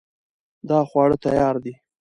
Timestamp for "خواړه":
0.89-1.15